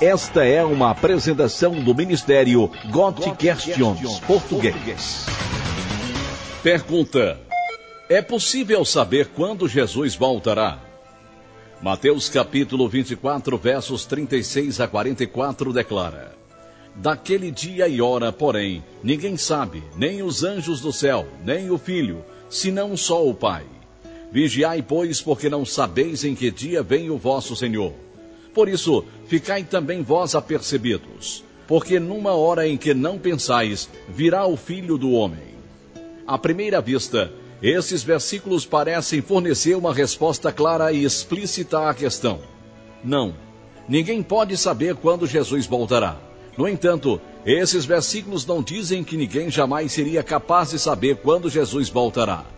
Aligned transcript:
Esta 0.00 0.44
é 0.44 0.62
uma 0.62 0.90
apresentação 0.90 1.72
do 1.82 1.94
Ministério 1.94 2.70
God 2.90 3.18
Questions 3.38 4.20
Português. 4.20 5.24
Pergunta: 6.62 7.40
É 8.06 8.20
possível 8.20 8.84
saber 8.84 9.28
quando 9.28 9.66
Jesus 9.66 10.14
voltará? 10.14 10.78
Mateus 11.80 12.28
capítulo 12.28 12.86
24, 12.86 13.56
versos 13.56 14.04
36 14.04 14.82
a 14.82 14.86
44 14.86 15.72
declara: 15.72 16.36
Daquele 16.94 17.50
dia 17.50 17.88
e 17.88 17.98
hora, 18.02 18.30
porém, 18.30 18.84
ninguém 19.02 19.38
sabe, 19.38 19.82
nem 19.96 20.22
os 20.22 20.44
anjos 20.44 20.78
do 20.78 20.92
céu, 20.92 21.26
nem 21.42 21.70
o 21.70 21.78
Filho, 21.78 22.22
senão 22.50 22.98
só 22.98 23.26
o 23.26 23.32
Pai. 23.32 23.64
Vigiai, 24.30 24.82
pois, 24.82 25.22
porque 25.22 25.48
não 25.48 25.64
sabeis 25.64 26.22
em 26.22 26.34
que 26.34 26.50
dia 26.50 26.82
vem 26.82 27.08
o 27.08 27.16
vosso 27.16 27.56
Senhor. 27.56 27.94
Por 28.56 28.70
isso, 28.70 29.04
ficai 29.26 29.64
também 29.64 30.02
vós 30.02 30.34
apercebidos, 30.34 31.44
porque 31.68 32.00
numa 32.00 32.32
hora 32.32 32.66
em 32.66 32.78
que 32.78 32.94
não 32.94 33.18
pensais, 33.18 33.86
virá 34.08 34.46
o 34.46 34.56
Filho 34.56 34.96
do 34.96 35.10
Homem. 35.10 35.56
À 36.26 36.38
primeira 36.38 36.80
vista, 36.80 37.30
esses 37.62 38.02
versículos 38.02 38.64
parecem 38.64 39.20
fornecer 39.20 39.76
uma 39.76 39.92
resposta 39.92 40.50
clara 40.50 40.90
e 40.90 41.04
explícita 41.04 41.86
à 41.86 41.92
questão. 41.92 42.40
Não, 43.04 43.34
ninguém 43.86 44.22
pode 44.22 44.56
saber 44.56 44.94
quando 44.94 45.26
Jesus 45.26 45.66
voltará. 45.66 46.16
No 46.56 46.66
entanto, 46.66 47.20
esses 47.44 47.84
versículos 47.84 48.46
não 48.46 48.62
dizem 48.62 49.04
que 49.04 49.18
ninguém 49.18 49.50
jamais 49.50 49.92
seria 49.92 50.22
capaz 50.22 50.70
de 50.70 50.78
saber 50.78 51.16
quando 51.16 51.50
Jesus 51.50 51.90
voltará. 51.90 52.55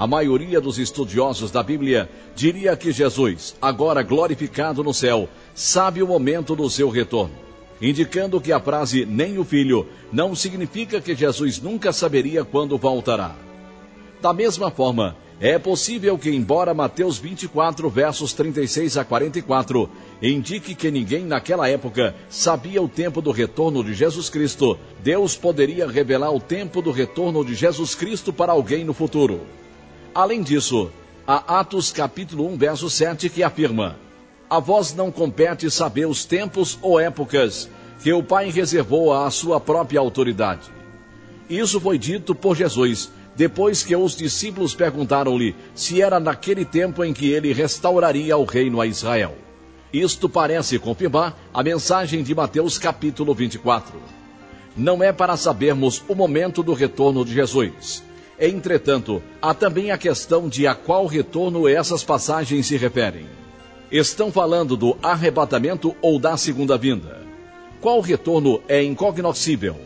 A 0.00 0.06
maioria 0.06 0.62
dos 0.62 0.78
estudiosos 0.78 1.50
da 1.50 1.62
Bíblia 1.62 2.08
diria 2.34 2.74
que 2.74 2.90
Jesus, 2.90 3.54
agora 3.60 4.02
glorificado 4.02 4.82
no 4.82 4.94
céu, 4.94 5.28
sabe 5.54 6.02
o 6.02 6.06
momento 6.06 6.56
do 6.56 6.70
seu 6.70 6.88
retorno, 6.88 7.34
indicando 7.82 8.40
que 8.40 8.50
a 8.50 8.58
frase 8.58 9.04
nem 9.04 9.36
o 9.36 9.44
filho 9.44 9.86
não 10.10 10.34
significa 10.34 11.02
que 11.02 11.14
Jesus 11.14 11.60
nunca 11.60 11.92
saberia 11.92 12.42
quando 12.46 12.78
voltará. 12.78 13.36
Da 14.22 14.32
mesma 14.32 14.70
forma, 14.70 15.18
é 15.38 15.58
possível 15.58 16.16
que, 16.16 16.30
embora 16.30 16.72
Mateus 16.72 17.18
24, 17.18 17.90
versos 17.90 18.32
36 18.32 18.96
a 18.96 19.04
44, 19.04 19.86
indique 20.22 20.74
que 20.74 20.90
ninguém 20.90 21.26
naquela 21.26 21.68
época 21.68 22.14
sabia 22.30 22.80
o 22.80 22.88
tempo 22.88 23.20
do 23.20 23.32
retorno 23.32 23.84
de 23.84 23.92
Jesus 23.92 24.30
Cristo, 24.30 24.78
Deus 25.02 25.36
poderia 25.36 25.86
revelar 25.86 26.30
o 26.30 26.40
tempo 26.40 26.80
do 26.80 26.90
retorno 26.90 27.44
de 27.44 27.54
Jesus 27.54 27.94
Cristo 27.94 28.32
para 28.32 28.52
alguém 28.52 28.82
no 28.82 28.94
futuro. 28.94 29.42
Além 30.14 30.42
disso, 30.42 30.90
há 31.24 31.60
Atos 31.60 31.92
capítulo 31.92 32.48
1, 32.52 32.56
verso 32.56 32.90
7 32.90 33.30
que 33.30 33.44
afirma: 33.44 33.96
A 34.48 34.58
vós 34.58 34.92
não 34.92 35.10
compete 35.10 35.70
saber 35.70 36.06
os 36.06 36.24
tempos 36.24 36.76
ou 36.82 36.98
épocas 36.98 37.70
que 38.02 38.12
o 38.12 38.22
Pai 38.22 38.50
reservou 38.50 39.12
à 39.12 39.30
sua 39.30 39.60
própria 39.60 40.00
autoridade. 40.00 40.68
Isso 41.48 41.80
foi 41.80 41.96
dito 41.96 42.34
por 42.34 42.56
Jesus, 42.56 43.12
depois 43.36 43.84
que 43.84 43.94
os 43.94 44.16
discípulos 44.16 44.74
perguntaram-lhe 44.74 45.54
se 45.76 46.02
era 46.02 46.18
naquele 46.18 46.64
tempo 46.64 47.04
em 47.04 47.12
que 47.12 47.30
ele 47.30 47.52
restauraria 47.52 48.36
o 48.36 48.44
reino 48.44 48.80
a 48.80 48.86
Israel. 48.86 49.36
Isto 49.92 50.28
parece 50.28 50.78
confirmar 50.78 51.38
a 51.54 51.62
mensagem 51.62 52.24
de 52.24 52.34
Mateus 52.34 52.78
capítulo 52.78 53.32
24. 53.32 53.96
Não 54.76 55.04
é 55.04 55.12
para 55.12 55.36
sabermos 55.36 56.02
o 56.08 56.16
momento 56.16 56.64
do 56.64 56.72
retorno 56.72 57.24
de 57.24 57.32
Jesus 57.32 58.09
Entretanto, 58.40 59.22
há 59.42 59.52
também 59.52 59.90
a 59.90 59.98
questão 59.98 60.48
de 60.48 60.66
a 60.66 60.74
qual 60.74 61.04
retorno 61.04 61.68
essas 61.68 62.02
passagens 62.02 62.66
se 62.66 62.78
referem. 62.78 63.26
Estão 63.92 64.32
falando 64.32 64.78
do 64.78 64.96
arrebatamento 65.02 65.94
ou 66.00 66.18
da 66.18 66.38
segunda 66.38 66.78
vinda? 66.78 67.20
Qual 67.82 68.00
retorno 68.00 68.62
é 68.66 68.82
incognoscível? 68.82 69.76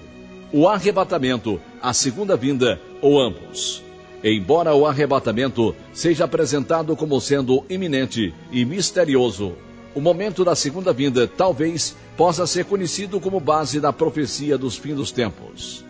O 0.52 0.68
arrebatamento, 0.68 1.60
a 1.82 1.92
segunda 1.92 2.36
vinda 2.36 2.80
ou 3.02 3.20
ambos? 3.20 3.82
Embora 4.22 4.72
o 4.72 4.86
arrebatamento 4.86 5.74
seja 5.92 6.24
apresentado 6.24 6.94
como 6.94 7.20
sendo 7.20 7.64
iminente 7.68 8.32
e 8.52 8.64
misterioso, 8.64 9.54
o 9.96 10.00
momento 10.00 10.44
da 10.44 10.54
segunda 10.54 10.92
vinda 10.92 11.26
talvez 11.26 11.96
possa 12.16 12.46
ser 12.46 12.66
conhecido 12.66 13.18
como 13.18 13.40
base 13.40 13.80
da 13.80 13.92
profecia 13.92 14.56
dos 14.56 14.76
fins 14.76 14.94
dos 14.94 15.10
tempos. 15.10 15.84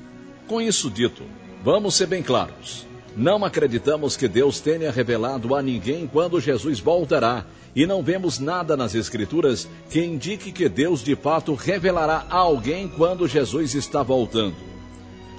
Com 0.47 0.61
isso 0.61 0.91
dito, 0.91 1.23
Vamos 1.65 1.95
ser 1.95 2.07
bem 2.09 2.23
claros. 2.23 2.87
Não 3.17 3.43
acreditamos 3.43 4.19
que 4.19 4.29
Deus 4.29 4.61
tenha 4.61 4.91
revelado 4.91 5.55
a 5.55 5.63
ninguém 5.63 6.07
quando 6.07 6.39
Jesus 6.39 6.79
voltará, 6.79 7.47
e 7.75 7.87
não 7.87 8.03
vemos 8.03 8.39
nada 8.39 8.77
nas 8.77 8.95
Escrituras 8.95 9.67
que 9.89 10.05
indique 10.05 10.53
que 10.53 10.69
Deus 10.69 11.03
de 11.03 11.17
fato 11.17 11.55
revelará 11.55 12.27
a 12.29 12.37
alguém 12.37 12.87
quando 12.87 13.27
Jesus 13.27 13.75
está 13.75 14.03
voltando. 14.03 14.55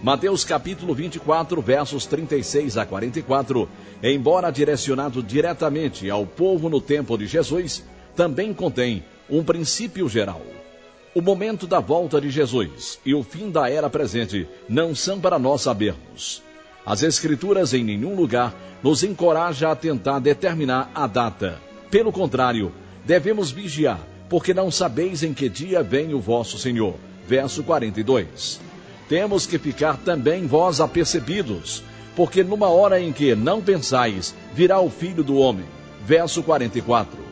Mateus 0.02 0.44
capítulo 0.44 0.96
24, 0.96 1.62
versos 1.62 2.08
36 2.08 2.75
a 2.75 2.88
44, 2.88 3.69
embora 4.02 4.50
direcionado 4.50 5.22
diretamente 5.22 6.09
ao 6.09 6.25
povo 6.25 6.69
no 6.69 6.81
tempo 6.81 7.16
de 7.19 7.28
Jesus, 7.28 7.84
também 8.16 8.52
contém 8.52 9.06
um 9.30 9.44
princípio 9.44 10.09
geral. 10.09 10.42
O 11.15 11.21
momento 11.21 11.65
da 11.65 11.79
volta 11.79 12.19
de 12.19 12.29
Jesus 12.29 12.99
e 13.05 13.15
o 13.15 13.23
fim 13.23 13.49
da 13.49 13.69
era 13.69 13.89
presente 13.89 14.45
não 14.67 14.93
são 14.93 15.17
para 15.17 15.39
nós 15.39 15.61
sabermos. 15.61 16.43
As 16.85 17.03
Escrituras 17.03 17.73
em 17.73 17.85
nenhum 17.85 18.13
lugar 18.13 18.53
nos 18.83 19.01
encoraja 19.01 19.71
a 19.71 19.75
tentar 19.77 20.19
determinar 20.19 20.91
a 20.93 21.07
data. 21.07 21.57
Pelo 21.89 22.11
contrário, 22.11 22.69
devemos 23.05 23.49
vigiar, 23.49 23.97
porque 24.27 24.53
não 24.53 24.69
sabeis 24.69 25.23
em 25.23 25.33
que 25.33 25.47
dia 25.47 25.81
vem 25.81 26.13
o 26.13 26.19
vosso 26.19 26.57
Senhor. 26.57 26.95
Verso 27.25 27.63
42. 27.63 28.59
Temos 29.07 29.47
que 29.47 29.57
ficar 29.57 29.95
também 29.95 30.45
vós 30.45 30.81
apercebidos, 30.81 31.81
porque 32.13 32.43
numa 32.43 32.67
hora 32.67 32.99
em 32.99 33.13
que 33.13 33.33
não 33.35 33.61
pensais, 33.61 34.35
virá 34.53 34.81
o 34.81 34.89
Filho 34.89 35.23
do 35.23 35.37
Homem. 35.37 35.65
Verso 36.05 36.43
44 36.43 37.25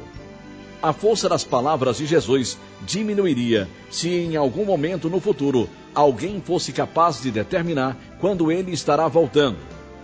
a 0.83 0.91
força 0.91 1.29
das 1.29 1.45
palavras 1.45 1.97
de 1.97 2.05
Jesus 2.05 2.59
diminuiria 2.81 3.69
se 3.89 4.09
em 4.09 4.35
algum 4.35 4.65
momento 4.65 5.09
no 5.09 5.21
futuro 5.21 5.69
alguém 5.95 6.41
fosse 6.41 6.73
capaz 6.73 7.21
de 7.21 7.31
determinar 7.31 7.97
quando 8.19 8.51
ele 8.51 8.73
estará 8.73 9.07
voltando. 9.07 9.57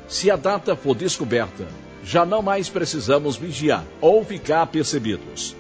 Se 0.08 0.32
a 0.32 0.38
data 0.38 0.78
for 0.78 0.96
descoberta, 0.96 1.68
já 2.02 2.26
não 2.26 2.42
mais 2.42 2.70
precisamos 2.70 3.36
vigiar 3.36 3.84
ou 4.00 4.24
ficar 4.24 4.66
percebidos. 4.68 5.54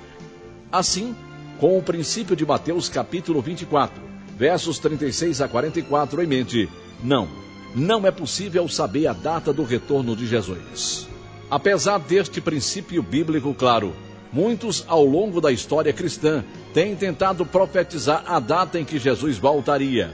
Assim, 0.72 1.14
com 1.60 1.78
o 1.78 1.84
princípio 1.84 2.34
de 2.34 2.46
Mateus 2.46 2.88
capítulo 2.88 3.42
24, 3.42 4.02
versos 4.38 4.80
36 4.80 5.42
a 5.42 5.50
44 5.50 6.24
em 6.24 6.28
mente, 6.28 6.70
não, 7.04 7.28
não 7.76 8.08
é 8.08 8.12
possível 8.12 8.70
saber 8.70 9.08
a 9.08 9.14
data 9.14 9.52
do 9.52 9.64
retorno 9.66 10.16
de 10.16 10.26
Jesus. 10.26 11.10
Apesar 11.52 11.98
deste 11.98 12.40
princípio 12.40 13.04
bíblico 13.04 13.54
claro, 13.54 13.94
Muitos, 14.32 14.86
ao 14.88 15.04
longo 15.04 15.42
da 15.42 15.52
história 15.52 15.92
cristã, 15.92 16.44
têm 16.72 16.96
tentado 16.96 17.46
profetizar 17.46 18.24
a 18.28 18.40
data 18.40 18.80
em 18.80 18.86
que 18.86 19.00
Jesus 19.00 19.40
voltaria. 19.40 20.14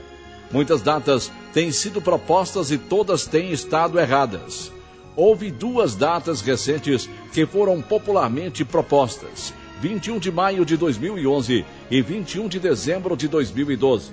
Muitas 0.50 0.80
datas 0.80 1.30
têm 1.52 1.70
sido 1.70 2.00
propostas 2.00 2.70
e 2.70 2.78
todas 2.78 3.26
têm 3.26 3.52
estado 3.52 3.98
erradas. 3.98 4.72
Houve 5.14 5.50
duas 5.50 5.94
datas 5.94 6.40
recentes 6.40 7.08
que 7.32 7.44
foram 7.44 7.82
popularmente 7.82 8.64
propostas: 8.64 9.52
21 9.82 10.18
de 10.18 10.30
maio 10.30 10.64
de 10.64 10.78
2011 10.78 11.66
e 11.90 12.02
21 12.02 12.48
de 12.48 12.58
dezembro 12.58 13.16
de 13.16 13.28
2012. 13.28 14.12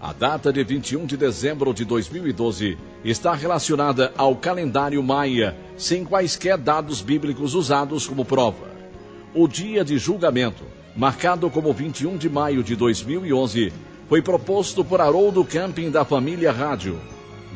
A 0.00 0.12
data 0.12 0.52
de 0.52 0.64
21 0.64 1.06
de 1.06 1.16
dezembro 1.16 1.72
de 1.72 1.84
2012 1.84 2.76
está 3.04 3.34
relacionada 3.34 4.12
ao 4.16 4.34
calendário 4.34 5.02
maia, 5.02 5.56
sem 5.76 6.04
quaisquer 6.04 6.56
dados 6.56 7.02
bíblicos 7.02 7.54
usados 7.54 8.06
como 8.06 8.24
prova 8.24 8.67
o 9.34 9.46
dia 9.46 9.84
de 9.84 9.98
julgamento, 9.98 10.64
marcado 10.96 11.50
como 11.50 11.72
21 11.72 12.16
de 12.16 12.28
maio 12.28 12.62
de 12.62 12.74
2011, 12.74 13.72
foi 14.08 14.22
proposto 14.22 14.84
por 14.84 15.00
Haroldo 15.00 15.44
Camping 15.44 15.90
da 15.90 16.04
família 16.04 16.50
Rádio. 16.50 16.98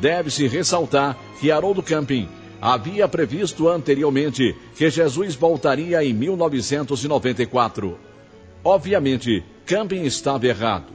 Deve-se 0.00 0.46
ressaltar 0.46 1.16
que 1.40 1.50
Haroldo 1.50 1.82
Camping 1.82 2.28
havia 2.60 3.08
previsto 3.08 3.68
anteriormente 3.68 4.54
que 4.76 4.88
Jesus 4.90 5.34
voltaria 5.34 6.04
em 6.04 6.12
1994. 6.12 7.98
Obviamente, 8.62 9.42
Camping 9.66 10.02
estava 10.02 10.46
errado. 10.46 10.92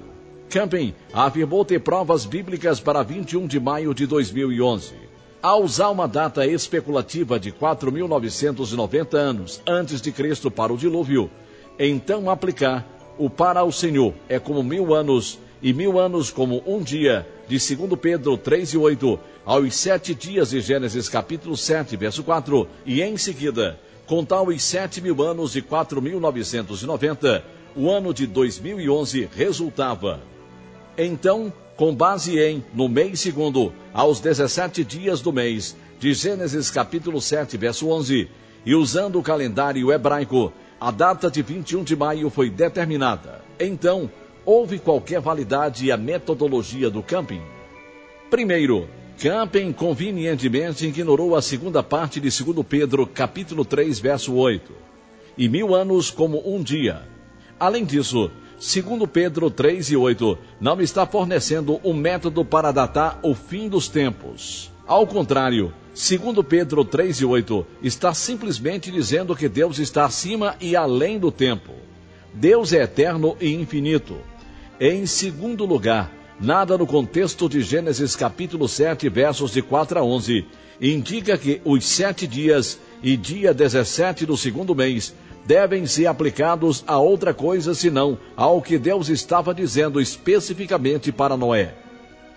Camping 0.49 0.93
afirmou 1.11 1.65
ter 1.65 1.79
provas 1.79 2.25
bíblicas 2.25 2.79
para 2.79 3.03
21 3.03 3.47
de 3.47 3.59
maio 3.59 3.93
de 3.93 4.05
2011. 4.05 5.06
Ao 5.41 5.63
usar 5.63 5.89
uma 5.89 6.07
data 6.07 6.45
especulativa 6.47 7.39
de 7.39 7.51
4.990 7.51 9.13
anos 9.13 9.61
antes 9.67 10.01
de 10.01 10.11
Cristo 10.11 10.49
para 10.49 10.73
o 10.73 10.77
dilúvio, 10.77 11.29
então 11.77 12.29
aplicar 12.29 12.85
o 13.19 13.29
para 13.29 13.63
o 13.63 13.71
Senhor 13.71 14.15
é 14.27 14.39
como 14.39 14.63
mil 14.63 14.95
anos 14.95 15.37
e 15.61 15.73
mil 15.73 15.99
anos 15.99 16.31
como 16.31 16.63
um 16.65 16.81
dia, 16.81 17.27
de 17.47 17.57
2 17.75 17.99
Pedro 17.99 18.35
3 18.35 18.73
e 18.73 18.77
8, 18.77 19.19
aos 19.45 19.75
sete 19.75 20.15
dias 20.15 20.49
de 20.49 20.59
Gênesis 20.59 21.07
capítulo 21.07 21.55
7, 21.55 21.95
verso 21.95 22.23
4, 22.23 22.67
e 22.85 23.01
em 23.01 23.15
seguida, 23.15 23.79
contar 24.07 24.41
os 24.41 24.63
sete 24.63 25.01
mil 25.01 25.21
anos 25.21 25.55
e 25.55 25.61
4.990, 25.61 27.43
o 27.75 27.91
ano 27.91 28.11
de 28.11 28.25
2011 28.25 29.29
resultava. 29.35 30.19
Então, 30.97 31.53
com 31.75 31.93
base 31.93 32.39
em, 32.39 32.63
no 32.73 32.89
mês 32.89 33.19
segundo, 33.19 33.71
aos 33.93 34.19
17 34.19 34.83
dias 34.83 35.21
do 35.21 35.31
mês, 35.31 35.75
de 35.99 36.13
Gênesis 36.13 36.71
capítulo 36.71 37.21
7, 37.21 37.55
verso 37.57 37.89
11, 37.89 38.27
e 38.65 38.75
usando 38.75 39.19
o 39.19 39.23
calendário 39.23 39.91
hebraico, 39.91 40.51
a 40.79 40.91
data 40.91 41.29
de 41.29 41.41
21 41.41 41.83
de 41.83 41.95
maio 41.95 42.29
foi 42.29 42.49
determinada. 42.49 43.41
Então, 43.59 44.09
houve 44.45 44.79
qualquer 44.79 45.21
validade 45.21 45.91
à 45.91 45.97
metodologia 45.97 46.89
do 46.89 47.03
camping? 47.03 47.41
Primeiro, 48.29 48.87
Camping 49.19 49.73
convenientemente 49.73 50.85
ignorou 50.85 51.35
a 51.35 51.41
segunda 51.41 51.81
parte 51.81 52.19
de 52.19 52.29
2 52.29 52.63
Pedro, 52.67 53.07
capítulo 53.07 53.65
3, 53.65 53.97
verso 53.97 54.35
8. 54.35 54.71
E 55.35 55.49
mil 55.49 55.73
anos 55.73 56.11
como 56.11 56.39
um 56.47 56.61
dia. 56.61 57.01
Além 57.59 57.83
disso, 57.83 58.29
segundo 58.59 59.07
Pedro 59.07 59.49
3 59.49 59.91
e 59.91 59.97
8, 59.97 60.37
não 60.59 60.81
está 60.81 61.05
fornecendo 61.05 61.79
um 61.83 61.93
método 61.93 62.43
para 62.43 62.71
datar 62.71 63.19
o 63.21 63.33
fim 63.33 63.67
dos 63.67 63.87
tempos. 63.87 64.71
Ao 64.85 65.05
contrário, 65.05 65.73
segundo 65.93 66.43
Pedro 66.43 66.83
3 66.85 67.21
e 67.21 67.25
8, 67.25 67.65
está 67.83 68.13
simplesmente 68.13 68.91
dizendo 68.91 69.35
que 69.35 69.49
Deus 69.49 69.79
está 69.79 70.05
acima 70.05 70.55
e 70.59 70.75
além 70.75 71.19
do 71.19 71.31
tempo. 71.31 71.73
Deus 72.33 72.73
é 72.73 72.83
eterno 72.83 73.35
e 73.39 73.53
infinito. 73.53 74.17
Em 74.79 75.05
segundo 75.05 75.65
lugar, 75.65 76.11
Nada 76.39 76.77
no 76.77 76.85
contexto 76.85 77.49
de 77.49 77.61
Gênesis 77.61 78.15
capítulo 78.15 78.67
7, 78.67 79.09
versos 79.09 79.53
de 79.53 79.63
4 79.63 79.97
a 79.97 80.03
11, 80.03 80.45
indica 80.79 81.35
que 81.35 81.59
os 81.65 81.83
sete 81.83 82.27
dias 82.27 82.79
e 83.01 83.17
dia 83.17 83.55
17 83.55 84.23
do 84.23 84.37
segundo 84.37 84.75
mês 84.75 85.15
devem 85.47 85.87
ser 85.87 86.07
aplicados 86.07 86.83
a 86.85 86.99
outra 86.99 87.33
coisa 87.33 87.73
senão 87.73 88.17
ao 88.35 88.61
que 88.61 88.77
Deus 88.77 89.07
estava 89.07 89.53
dizendo 89.53 90.01
especificamente 90.01 91.09
para 91.09 91.37
Noé. 91.37 91.73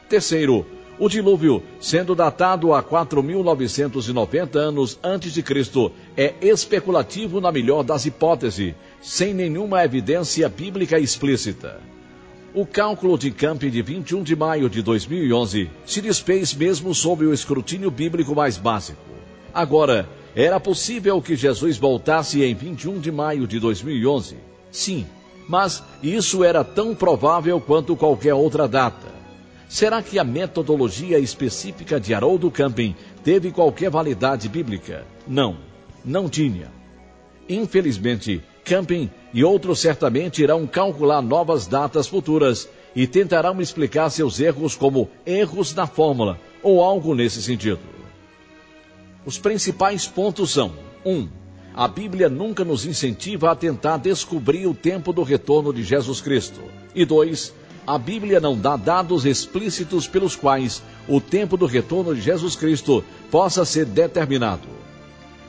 Terceiro, 0.08 0.64
o 0.96 1.08
dilúvio, 1.08 1.62
sendo 1.80 2.14
datado 2.14 2.72
a 2.72 2.82
4.990 2.82 4.56
anos 4.56 4.98
antes 5.02 5.34
de 5.34 5.42
Cristo, 5.42 5.90
é 6.16 6.34
especulativo 6.40 7.40
na 7.40 7.50
melhor 7.50 7.82
das 7.82 8.06
hipóteses, 8.06 8.74
sem 9.00 9.34
nenhuma 9.34 9.82
evidência 9.82 10.48
bíblica 10.48 10.98
explícita. 10.98 11.80
O 12.54 12.64
cálculo 12.66 13.18
de 13.18 13.30
Camp 13.30 13.62
de 13.62 13.82
21 13.82 14.22
de 14.22 14.36
maio 14.36 14.68
de 14.68 14.82
2011 14.82 15.70
se 15.84 16.00
desfez 16.00 16.54
mesmo 16.54 16.94
sob 16.94 17.24
o 17.24 17.32
escrutínio 17.32 17.90
bíblico 17.90 18.34
mais 18.34 18.56
básico. 18.56 19.00
Agora, 19.54 20.08
era 20.35 20.61
possível 20.61 21.21
que 21.21 21.35
Jesus 21.35 21.77
voltasse 21.77 22.43
em 22.43 22.55
21 22.55 23.00
de 23.00 23.11
maio 23.11 23.47
de 23.47 23.59
2011? 23.59 24.37
Sim, 24.71 25.06
mas 25.49 25.82
isso 26.03 26.44
era 26.44 26.62
tão 26.62 26.94
provável 26.94 27.61
quanto 27.61 27.97
qualquer 27.97 28.35
outra 28.35 28.69
data. 28.69 29.09
Será 29.69 30.03
que 30.03 30.19
a 30.19 30.25
metodologia 30.25 31.19
específica 31.19 32.00
de 32.00 32.12
Haroldo 32.15 32.50
Camping 32.50 32.94
teve 33.23 33.50
qualquer 33.50 33.91
validade 33.91 34.49
bíblica? 34.49 35.05
Não, 35.27 35.56
não 36.05 36.29
tinha. 36.29 36.71
Infelizmente, 37.49 38.43
Camping 38.65 39.11
e 39.32 39.43
outros 39.43 39.81
certamente 39.81 40.43
irão 40.43 40.67
calcular 40.67 41.23
novas 41.23 41.67
datas 41.67 42.06
futuras 42.06 42.69
e 42.94 43.06
tentarão 43.06 43.61
explicar 43.61 44.11
seus 44.11 44.38
erros 44.41 44.77
como 44.77 45.09
erros 45.27 45.75
na 45.75 45.87
fórmula 45.87 46.38
ou 46.62 46.82
algo 46.82 47.15
nesse 47.15 47.43
sentido. 47.43 48.00
Os 49.25 49.38
principais 49.38 50.06
pontos 50.06 50.50
são: 50.50 50.72
1. 51.05 51.12
Um, 51.12 51.28
a 51.75 51.87
Bíblia 51.87 52.28
nunca 52.28 52.64
nos 52.64 52.84
incentiva 52.84 53.50
a 53.50 53.56
tentar 53.56 53.96
descobrir 53.96 54.67
o 54.67 54.75
tempo 54.75 55.12
do 55.12 55.22
retorno 55.22 55.72
de 55.72 55.82
Jesus 55.82 56.20
Cristo. 56.20 56.61
E 56.94 57.05
2. 57.05 57.55
A 57.87 57.96
Bíblia 57.99 58.40
não 58.40 58.56
dá 58.56 58.76
dados 58.76 59.25
explícitos 59.25 60.06
pelos 60.06 60.37
quais 60.37 60.82
o 61.08 61.20
tempo 61.20 61.56
do 61.56 61.67
retorno 61.67 62.14
de 62.14 62.20
Jesus 62.20 62.55
Cristo 62.55 63.02
possa 63.31 63.64
ser 63.64 63.87
determinado 63.87 64.81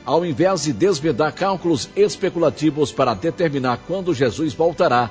ao 0.04 0.26
invés 0.26 0.64
de 0.64 0.72
desvendar 0.72 1.32
cálculos 1.32 1.88
especulativos 1.94 2.92
para 2.92 3.14
determinar 3.14 3.78
quando 3.86 4.14
Jesus 4.14 4.52
voltará, 4.52 5.10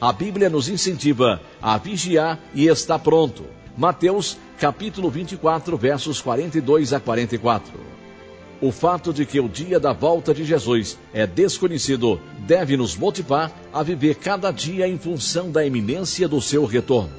a 0.00 0.12
Bíblia 0.12 0.48
nos 0.48 0.68
incentiva 0.68 1.40
a 1.60 1.76
vigiar 1.76 2.38
e 2.54 2.66
estar 2.66 2.98
pronto. 2.98 3.44
Mateus, 3.76 4.36
capítulo 4.58 5.10
24, 5.10 5.76
versos 5.76 6.20
42 6.20 6.92
a 6.92 7.00
44. 7.00 7.72
O 8.60 8.70
fato 8.70 9.12
de 9.12 9.24
que 9.24 9.40
o 9.40 9.48
dia 9.48 9.80
da 9.80 9.92
volta 9.92 10.34
de 10.34 10.44
Jesus 10.44 10.98
é 11.14 11.26
desconhecido 11.26 12.20
deve 12.40 12.76
nos 12.76 12.94
motivar 12.94 13.50
a 13.72 13.82
viver 13.82 14.16
cada 14.16 14.50
dia 14.50 14.86
em 14.86 14.98
função 14.98 15.50
da 15.50 15.64
iminência 15.64 16.28
do 16.28 16.40
seu 16.42 16.66
retorno. 16.66 17.10